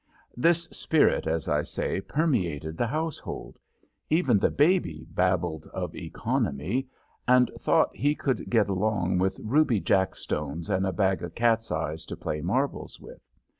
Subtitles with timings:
[0.35, 3.59] This spirit, as I say, permeated the household
[4.09, 6.87] even the baby babbled of economy,
[7.27, 12.03] and thought he could get along with ruby jackstones and a bag of cats' eyes
[12.07, 13.21] to play marbles with.